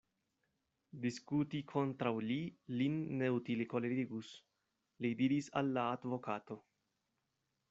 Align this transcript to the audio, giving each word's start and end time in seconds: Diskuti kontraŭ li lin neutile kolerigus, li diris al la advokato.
Diskuti 1.03 1.59
kontraŭ 1.73 2.13
li 2.31 2.39
lin 2.79 2.97
neutile 3.21 3.69
kolerigus, 3.75 4.33
li 5.07 5.15
diris 5.23 5.55
al 5.63 5.75
la 5.79 5.89
advokato. 6.01 6.63